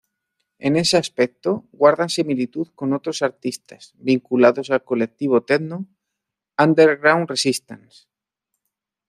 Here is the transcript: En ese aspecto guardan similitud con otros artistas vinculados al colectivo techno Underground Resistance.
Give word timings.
En 0.57 0.71
ese 0.83 0.97
aspecto 0.97 1.67
guardan 1.71 2.09
similitud 2.09 2.69
con 2.73 2.91
otros 2.93 3.21
artistas 3.21 3.91
vinculados 3.99 4.71
al 4.71 4.83
colectivo 4.83 5.43
techno 5.43 5.85
Underground 6.57 7.29
Resistance. 7.29 8.07